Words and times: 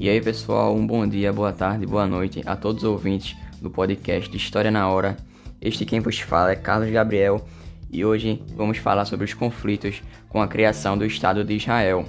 E 0.00 0.08
aí, 0.08 0.20
pessoal, 0.20 0.76
um 0.76 0.86
bom 0.86 1.04
dia, 1.04 1.32
boa 1.32 1.52
tarde, 1.52 1.84
boa 1.84 2.06
noite 2.06 2.40
a 2.46 2.54
todos 2.54 2.84
os 2.84 2.88
ouvintes 2.88 3.36
do 3.60 3.68
podcast 3.68 4.34
História 4.36 4.70
na 4.70 4.88
Hora. 4.88 5.16
Este 5.60 5.84
quem 5.84 5.98
vos 5.98 6.20
fala 6.20 6.52
é 6.52 6.54
Carlos 6.54 6.88
Gabriel 6.88 7.44
e 7.90 8.04
hoje 8.04 8.40
vamos 8.54 8.78
falar 8.78 9.06
sobre 9.06 9.24
os 9.24 9.34
conflitos 9.34 10.00
com 10.28 10.40
a 10.40 10.46
criação 10.46 10.96
do 10.96 11.04
Estado 11.04 11.42
de 11.42 11.56
Israel. 11.56 12.04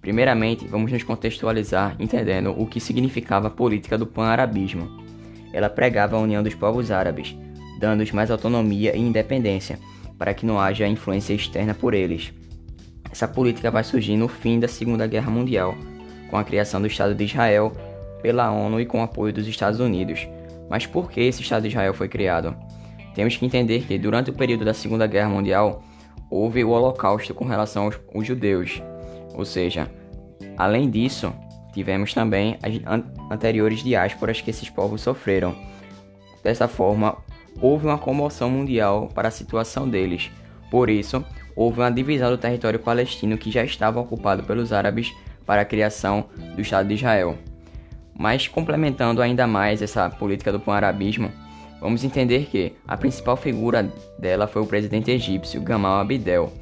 Primeiramente, 0.00 0.66
vamos 0.66 0.90
nos 0.90 1.04
contextualizar 1.04 1.94
entendendo 2.00 2.60
o 2.60 2.66
que 2.66 2.80
significava 2.80 3.46
a 3.46 3.52
política 3.52 3.96
do 3.96 4.04
pan-arabismo. 4.04 4.90
Ela 5.52 5.70
pregava 5.70 6.16
a 6.16 6.20
união 6.20 6.42
dos 6.42 6.56
povos 6.56 6.90
árabes, 6.90 7.36
dando-os 7.78 8.10
mais 8.10 8.32
autonomia 8.32 8.96
e 8.96 9.00
independência, 9.00 9.78
para 10.18 10.34
que 10.34 10.44
não 10.44 10.58
haja 10.58 10.88
influência 10.88 11.34
externa 11.34 11.72
por 11.72 11.94
eles. 11.94 12.32
Essa 13.08 13.28
política 13.28 13.70
vai 13.70 13.84
surgir 13.84 14.16
no 14.16 14.26
fim 14.26 14.58
da 14.58 14.66
Segunda 14.66 15.06
Guerra 15.06 15.30
Mundial, 15.30 15.76
com 16.32 16.38
a 16.38 16.44
criação 16.44 16.80
do 16.80 16.86
Estado 16.86 17.14
de 17.14 17.24
Israel 17.24 17.70
pela 18.22 18.50
ONU 18.50 18.80
e 18.80 18.86
com 18.86 19.00
o 19.00 19.02
apoio 19.02 19.34
dos 19.34 19.46
Estados 19.46 19.80
Unidos. 19.80 20.26
Mas 20.70 20.86
por 20.86 21.10
que 21.10 21.20
esse 21.20 21.42
Estado 21.42 21.64
de 21.64 21.68
Israel 21.68 21.92
foi 21.92 22.08
criado? 22.08 22.56
Temos 23.14 23.36
que 23.36 23.44
entender 23.44 23.82
que 23.82 23.98
durante 23.98 24.30
o 24.30 24.32
período 24.32 24.64
da 24.64 24.72
Segunda 24.72 25.06
Guerra 25.06 25.28
Mundial 25.28 25.82
houve 26.30 26.64
o 26.64 26.70
Holocausto 26.70 27.34
com 27.34 27.44
relação 27.44 27.84
aos, 27.84 28.00
aos 28.14 28.26
judeus, 28.26 28.82
ou 29.34 29.44
seja, 29.44 29.90
além 30.56 30.88
disso, 30.88 31.34
tivemos 31.74 32.14
também 32.14 32.56
as 32.62 32.76
an 32.86 33.04
anteriores 33.30 33.82
diásporas 33.82 34.40
que 34.40 34.48
esses 34.48 34.70
povos 34.70 35.02
sofreram. 35.02 35.54
Dessa 36.42 36.66
forma, 36.66 37.18
houve 37.60 37.86
uma 37.86 37.98
comoção 37.98 38.48
mundial 38.48 39.10
para 39.14 39.28
a 39.28 39.30
situação 39.30 39.86
deles. 39.86 40.30
Por 40.70 40.88
isso, 40.88 41.22
houve 41.54 41.80
uma 41.80 41.90
divisão 41.90 42.30
do 42.30 42.38
território 42.38 42.78
palestino 42.78 43.36
que 43.36 43.50
já 43.50 43.62
estava 43.62 44.00
ocupado 44.00 44.42
pelos 44.44 44.72
árabes 44.72 45.12
para 45.46 45.62
a 45.62 45.64
criação 45.64 46.26
do 46.54 46.62
Estado 46.62 46.88
de 46.88 46.94
Israel. 46.94 47.36
Mas 48.16 48.46
complementando 48.46 49.22
ainda 49.22 49.46
mais 49.46 49.82
essa 49.82 50.08
política 50.10 50.52
do 50.52 50.60
pan-arabismo, 50.60 51.30
vamos 51.80 52.04
entender 52.04 52.46
que 52.46 52.74
a 52.86 52.96
principal 52.96 53.36
figura 53.36 53.90
dela 54.18 54.46
foi 54.46 54.62
o 54.62 54.66
presidente 54.66 55.10
egípcio 55.10 55.60
Gamal 55.60 56.00
Abdel. 56.00 56.52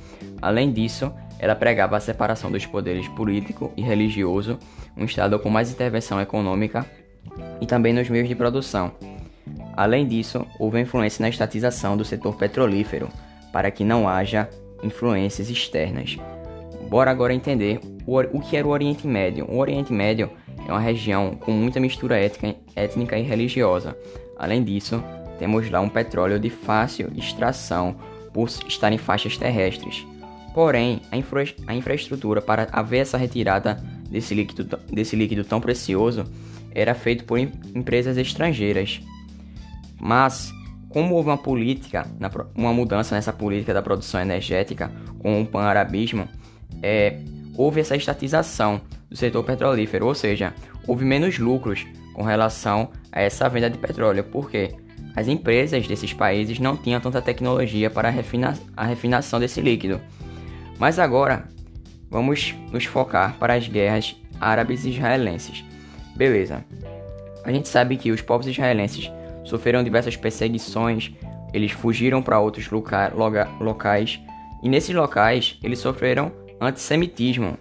Além 0.41 0.73
disso, 0.73 1.13
ela 1.39 1.55
pregava 1.55 1.97
a 1.97 2.01
separação 2.01 2.51
dos 2.51 2.67
poderes 2.67 3.09
político 3.09 3.73
e 3.77 3.83
religioso, 3.83 4.59
um 4.97 5.05
Estado 5.05 5.39
com 5.39 5.51
mais 5.51 5.71
intervenção 5.71 6.21
econômica 6.21 6.87
e 7.61 7.67
também 7.67 7.93
nos 7.93 8.09
meios 8.09 8.29
de 8.29 8.35
produção. 8.35 8.93
Além 9.77 10.07
disso, 10.07 10.47
houve 10.59 10.81
influência 10.81 11.23
na 11.23 11.29
estatização 11.29 11.97
do 11.97 12.05
setor 12.05 12.37
petrolífero, 12.37 13.09
para 13.53 13.71
que 13.71 13.85
não 13.85 14.09
haja 14.09 14.49
influências 14.83 15.49
externas. 15.49 16.19
Bora 16.91 17.09
agora 17.09 17.33
entender 17.33 17.79
o, 18.05 18.41
que 18.41 18.57
era 18.57 18.67
o 18.67 18.71
Oriente 18.71 19.07
Médio. 19.07 19.47
O 19.49 19.59
Oriente 19.59 19.93
Médio 19.93 20.29
é 20.67 20.73
uma 20.73 20.81
região 20.81 21.37
com 21.37 21.53
muita 21.53 21.79
mistura 21.79 22.19
étnica, 22.19 22.59
étnica 22.75 23.17
e 23.17 23.23
religiosa. 23.23 23.97
Além 24.37 24.65
disso, 24.65 25.01
temos 25.39 25.71
lá 25.71 25.81
um 25.81 25.89
petróleo 25.89 26.41
de 26.41 26.51
fácil 26.51 27.09
extração 27.17 27.95
por 28.35 28.49
estar 28.67 28.93
em 28.93 28.99
faixas 28.99 29.37
terrestres. 29.37 30.05
Porém, 30.53 31.01
a, 31.13 31.17
infra 31.17 31.45
a 31.69 31.75
infraestrutura 31.77 32.43
para 32.43 32.67
haver 32.73 32.99
essa 32.99 33.17
retirada 33.17 33.75
desse 34.11 34.35
líquido, 34.35 34.77
desse 34.93 35.15
líquido 35.15 35.45
tão 35.45 35.61
precioso 35.61 36.25
era 36.75 36.93
feito 36.93 37.23
por 37.25 37.39
em 37.39 37.53
empresas 37.73 38.17
estrangeiras. 38.17 39.01
Mas, 40.01 40.53
como 40.89 41.15
houve 41.15 41.29
uma 41.29 41.39
política, 41.39 42.05
uma 42.53 42.73
mudança 42.73 43.15
nessa 43.15 43.33
política 43.33 43.73
da 43.73 43.81
produção 43.81 44.21
energética 44.21 44.91
com 45.21 45.41
o 45.41 45.47
pan-arabismo, 45.47 46.29
é, 46.83 47.19
houve 47.57 47.81
essa 47.81 47.97
estatização 47.97 48.81
do 49.09 49.17
setor 49.17 49.45
petrolífero, 49.45 50.07
ou 50.07 50.15
seja, 50.15 50.55
houve 50.87 51.05
menos 51.05 51.39
lucros 51.39 51.87
com 52.15 52.23
relação 52.23 52.91
a 53.13 53.21
essa 53.21 53.49
venda 53.49 53.69
de 53.69 53.79
petróleo, 53.79 54.25
porque 54.25 54.75
as 55.15 55.29
empresas 55.29 55.87
desses 55.87 56.13
países 56.13 56.59
não 56.59 56.77
tinham 56.77 57.01
tanta 57.01 57.21
tecnologia 57.21 57.91
para 57.91 58.09
a, 58.09 58.11
refina 58.11 58.59
a 58.77 58.85
refinação 58.85 59.41
desse 59.41 59.61
líquido. 59.61 60.01
Mas 60.79 60.99
agora 60.99 61.45
vamos 62.09 62.55
nos 62.73 62.85
focar 62.85 63.37
para 63.39 63.55
as 63.55 63.69
guerras 63.69 64.17
árabes 64.41 64.85
e 64.85 64.91
israelenses. 64.91 65.65
Beleza. 66.17 66.65
A 67.45 67.53
gente 67.53 67.69
sabe 67.69 67.97
que 67.97 68.11
os 68.11 68.21
povos 68.21 68.47
israelenses 68.47 69.11
sofreram 69.45 69.83
diversas 69.83 70.17
perseguições, 70.17 71.13
eles 71.53 71.73
fugiram 71.73 72.23
para 72.23 72.39
outros 72.39 72.71
loca 72.71 73.13
locais 73.61 74.21
e 74.63 74.69
nesses 74.69 74.95
locais 74.95 75.59
eles 75.63 75.79
sofreram 75.79 76.31
antissemitismo, 76.61 77.59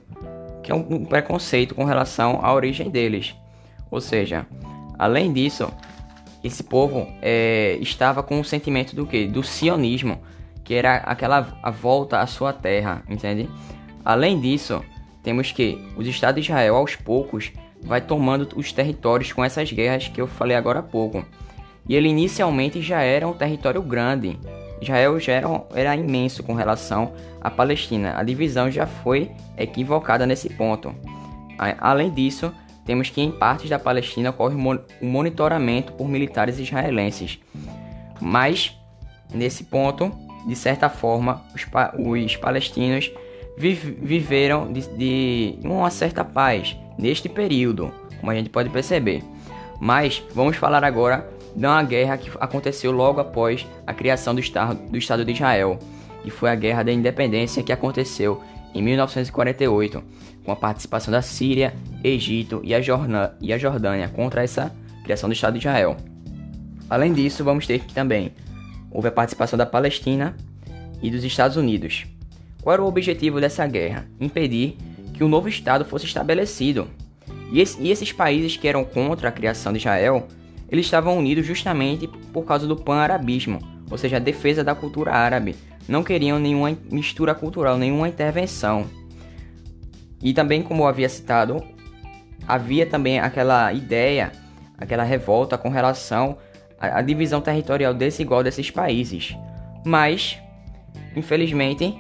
que 0.62 0.72
é 0.72 0.76
um 0.76 1.06
preconceito 1.06 1.74
com 1.74 1.84
relação 1.84 2.40
à 2.44 2.54
origem 2.54 2.90
deles. 2.90 3.36
Ou 3.90 4.02
seja, 4.02 4.46
além 4.98 5.32
disso, 5.32 5.72
esse 6.44 6.64
povo 6.64 7.08
é, 7.22 7.78
estava 7.82 8.22
com 8.22 8.40
o 8.40 8.46
sentimento 8.46 8.96
do 8.96 9.06
que? 9.06 9.26
Do 9.26 9.44
sionismo, 9.44 10.22
que 10.64 10.74
era 10.74 10.98
aquela 10.98 11.58
a 11.64 11.72
volta 11.72 12.20
à 12.20 12.28
sua 12.28 12.54
terra, 12.54 13.04
entende? 13.10 13.50
Além 14.06 14.40
disso, 14.40 14.84
temos 15.24 15.52
que 15.52 15.78
os 15.98 16.08
Estados 16.08 16.44
de 16.44 16.50
Israel 16.50 16.76
aos 16.76 16.96
poucos 16.96 17.52
vai 17.82 18.02
tomando 18.02 18.48
os 18.56 18.72
territórios 18.72 19.32
com 19.32 19.44
essas 19.44 19.72
guerras 19.72 20.08
que 20.08 20.22
eu 20.22 20.28
falei 20.28 20.56
agora 20.56 20.80
há 20.80 20.84
pouco. 20.84 21.26
E 21.88 21.96
ele 21.96 22.10
inicialmente 22.10 22.82
já 22.82 23.02
era 23.02 23.28
um 23.28 23.34
território 23.34 23.82
grande, 23.82 24.40
Israel 24.82 25.20
já 25.20 25.34
era, 25.34 25.48
era 25.74 25.96
imenso 25.96 26.44
com 26.44 26.54
relação 26.54 27.14
à 27.42 27.50
Palestina. 27.50 28.14
A 28.18 28.24
divisão 28.24 28.72
já 28.72 28.86
foi 28.86 29.32
equivocada 29.58 30.26
nesse 30.26 30.50
ponto. 30.50 30.96
Além 31.80 32.10
disso, 32.10 32.54
temos 32.86 33.10
que 33.10 33.22
em 33.22 33.32
partes 33.32 33.70
da 33.70 33.78
Palestina 33.78 34.30
ocorre 34.30 34.56
o 34.56 35.06
monitoramento 35.06 35.94
por 35.94 36.08
militares 36.08 36.58
israelenses. 36.58 37.40
Mas, 38.22 38.76
nesse 39.34 39.66
ponto, 39.66 40.12
de 40.48 40.56
certa 40.56 40.90
forma, 40.90 41.44
os, 41.54 41.66
pa 41.66 41.94
os 41.98 42.36
palestinos 42.38 43.12
viveram 43.58 44.72
de, 44.72 44.82
de 44.98 45.60
uma 45.64 45.90
certa 45.90 46.24
paz 46.24 46.78
neste 46.98 47.28
período, 47.28 47.92
como 48.20 48.32
a 48.32 48.36
gente 48.36 48.50
pode 48.50 48.70
perceber. 48.70 49.22
Mas 49.80 50.24
vamos 50.34 50.56
falar 50.56 50.84
agora 50.84 51.30
de 51.56 51.66
uma 51.66 51.84
guerra 51.84 52.18
que 52.18 52.30
aconteceu 52.40 52.92
logo 52.92 53.20
após 53.20 53.66
a 53.86 53.94
criação 53.94 54.34
do 54.34 54.40
Estado, 54.40 54.80
do 54.90 54.98
Estado 54.98 55.26
de 55.26 55.32
Israel, 55.32 55.80
que 56.24 56.30
foi 56.30 56.50
a 56.50 56.56
Guerra 56.56 56.84
da 56.84 56.92
Independência 56.92 57.64
que 57.64 57.72
aconteceu 57.72 58.42
em 58.74 58.82
1948, 58.82 60.04
com 60.44 60.52
a 60.52 60.56
participação 60.56 61.12
da 61.12 61.22
Síria, 61.22 61.74
Egito 62.04 62.62
e 62.64 62.74
a, 62.74 62.82
Jordânia, 62.82 63.34
e 63.42 63.52
a 63.52 63.58
Jordânia 63.58 64.08
contra 64.10 64.44
essa 64.44 64.74
criação 65.04 65.30
do 65.30 65.34
Estado 65.34 65.54
de 65.54 65.60
Israel. 65.60 65.98
Além 66.90 67.14
disso, 67.14 67.44
vamos 67.44 67.68
ter 67.68 67.80
que 67.80 67.94
também 67.94 68.32
houve 68.92 69.08
a 69.08 69.12
participação 69.12 69.58
da 69.58 69.66
Palestina 69.66 70.36
e 71.02 71.10
dos 71.10 71.24
Estados 71.24 71.58
Unidos. 71.58 72.06
Qual 72.62 72.74
era 72.74 72.84
o 72.84 72.88
objetivo 72.88 73.40
dessa 73.40 73.66
guerra? 73.68 74.08
Impedir 74.20 74.76
que 75.14 75.24
um 75.24 75.30
novo 75.30 75.48
Estado 75.48 75.86
fosse 75.86 76.06
estabelecido. 76.06 76.88
E, 77.52 77.62
esse, 77.62 77.82
e 77.82 77.92
esses 77.92 78.12
países 78.12 78.58
que 78.58 78.68
eram 78.68 78.84
contra 78.84 79.30
a 79.30 79.32
criação 79.32 79.72
de 79.72 79.80
Israel 79.80 80.28
eles 80.72 80.86
estavam 80.86 81.18
unidos 81.18 81.46
justamente 81.46 82.08
por 82.32 82.46
causa 82.46 82.68
do 82.68 82.76
pan-arabismo, 82.76 83.60
ou 83.90 83.98
seja, 83.98 84.18
a 84.18 84.20
defesa 84.20 84.64
da 84.64 84.76
cultura 84.76 85.12
árabe. 85.14 85.56
Não 85.88 86.04
queriam 86.04 86.38
nenhuma 86.38 86.78
mistura 86.92 87.34
cultural, 87.34 87.78
nenhuma 87.78 88.08
intervenção. 88.08 88.86
E 90.22 90.34
também, 90.34 90.62
como 90.62 90.84
eu 90.84 90.88
havia 90.88 91.10
citado, 91.10 91.64
havia 92.48 92.86
também 92.86 93.20
aquela 93.20 93.74
ideia, 93.74 94.32
aquela 94.78 95.04
revolta 95.04 95.58
com 95.58 95.70
relação 95.70 96.38
à, 96.80 97.02
divisão 97.02 97.42
territorial 97.42 97.94
desigual 97.94 98.44
desses 98.44 98.70
países. 98.70 99.36
Mas, 99.86 100.38
infelizmente, 101.16 101.98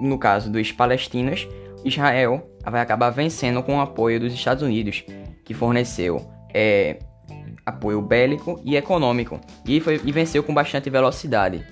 no 0.00 0.18
caso 0.18 0.50
dos 0.50 0.70
palestinos, 0.70 1.48
Israel 1.84 2.48
vai 2.64 2.80
acabar 2.80 3.10
vencendo 3.10 3.62
com 3.62 3.78
o 3.78 3.80
apoio 3.80 4.20
dos 4.20 4.32
Estados 4.32 4.62
Unidos, 4.62 5.04
que 5.44 5.54
forneceu 5.54 6.24
é, 6.54 6.98
apoio 7.64 8.00
bélico 8.02 8.60
e 8.64 8.76
econômico, 8.76 9.40
e, 9.66 9.80
foi, 9.80 10.00
e 10.04 10.12
venceu 10.12 10.42
com 10.42 10.52
bastante 10.52 10.90
velocidade. 10.90 11.64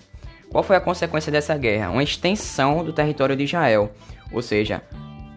Qual 0.51 0.65
foi 0.65 0.77
a 0.77 0.81
consequência 0.81 1.31
dessa 1.31 1.57
guerra? 1.57 1.91
Uma 1.91 2.03
extensão 2.03 2.85
do 2.85 2.93
território 2.93 3.37
de 3.37 3.45
Israel, 3.45 3.93
ou 4.33 4.43
seja, 4.43 4.83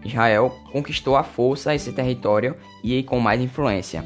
Israel 0.04 0.54
conquistou 0.72 1.16
a 1.16 1.22
força 1.22 1.74
esse 1.74 1.92
território 1.92 2.56
e 2.82 3.02
com 3.02 3.18
mais 3.20 3.40
influência. 3.40 4.04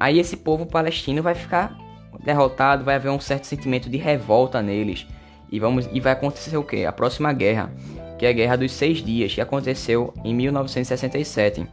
Aí 0.00 0.18
esse 0.18 0.36
povo 0.36 0.66
palestino 0.66 1.22
vai 1.22 1.34
ficar 1.34 1.76
derrotado, 2.24 2.84
vai 2.84 2.96
haver 2.96 3.10
um 3.10 3.20
certo 3.20 3.46
sentimento 3.46 3.88
de 3.88 3.96
revolta 3.96 4.60
neles 4.60 5.06
e 5.50 5.60
vamos 5.60 5.88
e 5.92 6.00
vai 6.00 6.12
acontecer 6.12 6.56
o 6.56 6.64
que? 6.64 6.84
A 6.84 6.92
próxima 6.92 7.32
guerra, 7.32 7.70
que 8.18 8.26
é 8.26 8.30
a 8.30 8.32
Guerra 8.32 8.56
dos 8.56 8.72
Seis 8.72 9.04
Dias, 9.04 9.34
que 9.34 9.40
aconteceu 9.40 10.12
em 10.24 10.34
1967, 10.34 11.66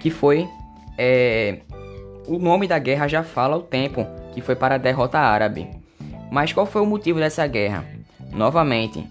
que 0.00 0.10
foi 0.10 0.48
é, 0.98 1.60
o 2.26 2.38
nome 2.38 2.66
da 2.66 2.78
guerra 2.78 3.08
já 3.08 3.22
fala 3.22 3.56
o 3.56 3.62
tempo, 3.62 4.06
que 4.32 4.40
foi 4.40 4.54
para 4.54 4.74
a 4.74 4.78
derrota 4.78 5.18
árabe. 5.18 5.68
Mas 6.30 6.52
qual 6.52 6.66
foi 6.66 6.82
o 6.82 6.86
motivo 6.86 7.18
dessa 7.18 7.46
guerra? 7.46 7.84
Novamente, 8.32 9.06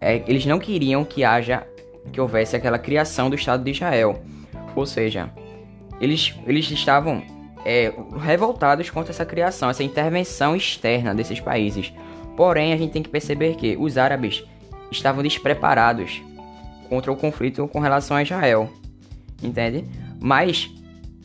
é, 0.00 0.22
eles 0.26 0.46
não 0.46 0.58
queriam 0.58 1.04
que 1.04 1.24
haja 1.24 1.66
que 2.12 2.20
houvesse 2.20 2.56
aquela 2.56 2.78
criação 2.78 3.28
do 3.28 3.36
Estado 3.36 3.64
de 3.64 3.70
Israel. 3.70 4.22
Ou 4.74 4.86
seja, 4.86 5.30
eles, 6.00 6.34
eles 6.46 6.70
estavam 6.70 7.22
é, 7.64 7.92
revoltados 8.20 8.90
contra 8.90 9.12
essa 9.12 9.26
criação, 9.26 9.68
essa 9.68 9.82
intervenção 9.82 10.54
externa 10.54 11.14
desses 11.14 11.40
países. 11.40 11.92
Porém, 12.36 12.72
a 12.72 12.76
gente 12.76 12.92
tem 12.92 13.02
que 13.02 13.08
perceber 13.08 13.56
que 13.56 13.76
os 13.76 13.98
árabes 13.98 14.44
estavam 14.90 15.22
despreparados 15.22 16.22
contra 16.88 17.12
o 17.12 17.16
conflito 17.16 17.66
com 17.68 17.80
relação 17.80 18.16
a 18.16 18.22
Israel, 18.22 18.70
entende? 19.42 19.84
Mas 20.20 20.70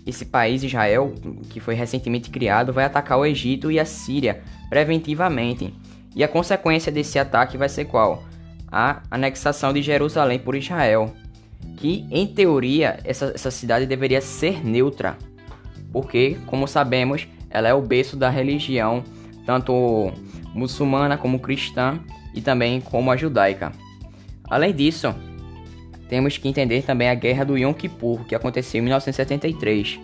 esse 0.06 0.26
país, 0.26 0.64
Israel, 0.64 1.14
que 1.50 1.60
foi 1.60 1.76
recentemente 1.76 2.30
criado, 2.30 2.74
vai 2.74 2.86
atacar 2.86 3.18
o 3.18 3.26
Egito 3.26 3.72
e 3.72 3.80
a 3.80 3.86
Síria 3.86 4.42
preventivamente. 4.70 5.74
E 6.16 6.24
a 6.24 6.28
consequência 6.28 6.92
desse 6.92 7.18
ataque 7.18 7.58
vai 7.58 7.70
ser 7.70 7.86
qual? 7.86 8.24
A 8.72 9.02
anexação 9.10 9.72
de 9.72 9.82
Jerusalém 9.82 10.40
por 10.40 10.56
Israel. 10.56 11.14
Que, 11.78 12.06
em 12.12 12.28
teoria, 12.28 13.00
essa, 13.04 13.32
essa 13.34 13.50
cidade 13.50 13.86
deveria 13.86 14.22
ser 14.22 14.66
neutra. 14.66 15.18
Porque, 15.92 16.38
como 16.48 16.68
sabemos, 16.68 17.28
ela 17.50 17.70
é 17.70 17.74
o 17.74 17.82
berço 17.82 18.18
da 18.18 18.30
religião, 18.30 19.04
tanto 19.46 20.12
muçulmana 20.54 21.18
como 21.18 21.40
cristã 21.40 22.00
e 22.36 22.42
também 22.42 22.82
como 22.82 23.12
a 23.12 23.18
judaica. 23.18 23.72
Além 24.50 24.74
disso, 24.74 25.14
temos 26.14 26.38
que 26.38 26.48
entender 26.48 26.84
também 26.84 27.10
a 27.10 27.16
guerra 27.16 27.44
do 27.44 27.58
Yom 27.58 27.74
Kippur, 27.74 28.24
que 28.26 28.36
aconteceu 28.36 28.78
em 28.78 28.84
1973, 28.84 30.00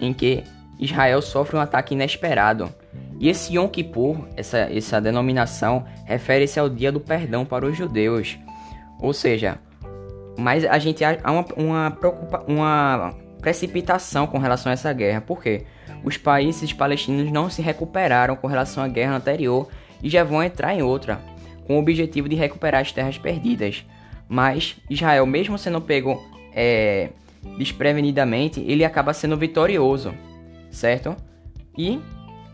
em 0.00 0.12
que 0.12 0.44
Israel 0.78 1.20
sofre 1.20 1.56
um 1.56 1.60
ataque 1.60 1.94
inesperado. 1.94 2.72
E 3.18 3.28
esse 3.28 3.56
Yom 3.56 3.66
Kippur, 3.66 4.28
essa, 4.36 4.58
essa 4.58 5.00
denominação, 5.00 5.84
refere-se 6.04 6.60
ao 6.60 6.68
dia 6.68 6.92
do 6.92 7.00
perdão 7.00 7.44
para 7.44 7.66
os 7.66 7.76
judeus. 7.76 8.38
Ou 9.00 9.12
seja, 9.12 9.58
mas 10.38 10.64
a 10.64 10.78
gente 10.78 11.04
há 11.04 11.18
uma, 11.24 11.44
uma, 11.56 11.98
uma 12.46 13.14
precipitação 13.40 14.28
com 14.28 14.38
relação 14.38 14.70
a 14.70 14.74
essa 14.74 14.92
guerra. 14.92 15.20
Por 15.22 15.42
quê? 15.42 15.64
Os 16.04 16.16
países 16.16 16.72
palestinos 16.72 17.32
não 17.32 17.50
se 17.50 17.60
recuperaram 17.60 18.36
com 18.36 18.46
relação 18.46 18.84
à 18.84 18.86
guerra 18.86 19.16
anterior 19.16 19.68
e 20.00 20.08
já 20.08 20.22
vão 20.22 20.40
entrar 20.40 20.72
em 20.72 20.82
outra, 20.82 21.20
com 21.66 21.78
o 21.78 21.80
objetivo 21.80 22.28
de 22.28 22.36
recuperar 22.36 22.80
as 22.80 22.92
terras 22.92 23.18
perdidas. 23.18 23.84
Mas 24.32 24.76
Israel, 24.88 25.26
mesmo 25.26 25.58
sendo 25.58 25.78
pego 25.78 26.18
é, 26.54 27.10
desprevenidamente, 27.58 28.64
ele 28.66 28.82
acaba 28.82 29.12
sendo 29.12 29.36
vitorioso, 29.36 30.14
certo? 30.70 31.14
E 31.76 32.00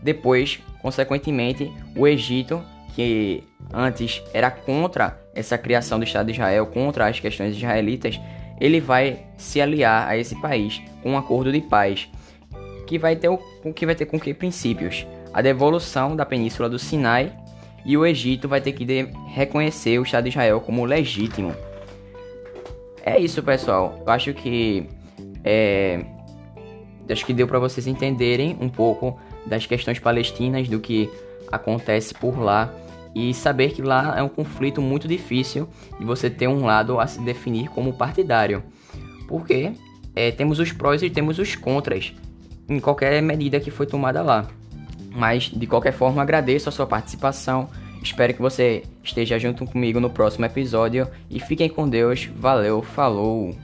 depois, 0.03 0.59
consequentemente, 0.81 1.71
o 1.95 2.05
Egito, 2.05 2.61
que 2.93 3.45
antes 3.73 4.21
era 4.33 4.51
contra 4.51 5.17
essa 5.33 5.57
criação 5.57 5.97
do 5.97 6.03
Estado 6.03 6.25
de 6.25 6.33
Israel, 6.33 6.67
contra 6.67 7.07
as 7.07 7.17
questões 7.17 7.55
israelitas, 7.55 8.19
ele 8.59 8.81
vai 8.81 9.27
se 9.37 9.61
aliar 9.61 10.05
a 10.05 10.17
esse 10.17 10.35
país 10.41 10.81
com 11.01 11.11
um 11.11 11.17
acordo 11.17 11.49
de 11.49 11.61
paz, 11.61 12.09
que 12.87 12.99
vai 12.99 13.15
ter 13.15 13.29
o 13.29 13.39
que 13.73 13.85
vai 13.85 13.95
ter 13.95 14.05
com 14.05 14.19
que 14.19 14.33
princípios? 14.33 15.07
A 15.33 15.41
devolução 15.41 16.13
da 16.13 16.25
península 16.25 16.67
do 16.67 16.77
Sinai 16.77 17.31
e 17.85 17.95
o 17.95 18.05
Egito 18.05 18.49
vai 18.49 18.59
ter 18.59 18.73
que 18.73 18.85
reconhecer 19.33 19.97
o 19.97 20.03
Estado 20.03 20.25
de 20.25 20.31
Israel 20.31 20.59
como 20.59 20.83
legítimo. 20.83 21.55
É 23.15 23.19
isso, 23.19 23.41
pessoal. 23.43 24.01
Eu 24.05 24.11
acho 24.11 24.33
que 24.33 24.87
é, 25.43 26.05
acho 27.09 27.25
que 27.25 27.33
deu 27.33 27.47
para 27.47 27.59
vocês 27.59 27.87
entenderem 27.87 28.57
um 28.59 28.69
pouco 28.69 29.19
das 29.45 29.65
questões 29.65 29.99
palestinas, 29.99 30.67
do 30.67 30.79
que 30.79 31.09
acontece 31.51 32.13
por 32.13 32.39
lá 32.39 32.71
e 33.15 33.33
saber 33.33 33.71
que 33.71 33.81
lá 33.81 34.15
é 34.17 34.21
um 34.21 34.29
conflito 34.29 34.81
muito 34.81 35.07
difícil 35.07 35.67
de 35.97 36.05
você 36.05 36.29
ter 36.29 36.47
um 36.47 36.65
lado 36.65 36.99
a 36.99 37.07
se 37.07 37.19
definir 37.21 37.67
como 37.69 37.93
partidário, 37.93 38.63
porque 39.27 39.71
é, 40.15 40.31
temos 40.31 40.59
os 40.59 40.71
prós 40.71 41.01
e 41.01 41.09
temos 41.09 41.39
os 41.39 41.55
contras 41.55 42.13
em 42.67 42.79
qualquer 42.79 43.21
medida 43.21 43.59
que 43.59 43.71
foi 43.71 43.87
tomada 43.87 44.21
lá. 44.21 44.47
Mas 45.11 45.45
de 45.45 45.65
qualquer 45.65 45.91
forma 45.93 46.21
agradeço 46.21 46.69
a 46.69 46.71
sua 46.71 46.85
participação. 46.85 47.69
Espero 48.01 48.33
que 48.33 48.41
você 48.41 48.83
esteja 49.03 49.37
junto 49.37 49.65
comigo 49.65 49.99
no 49.99 50.09
próximo 50.09 50.45
episódio 50.45 51.07
e 51.29 51.39
fiquem 51.39 51.69
com 51.69 51.87
Deus. 51.87 52.29
Valeu, 52.35 52.81
falou! 52.81 53.55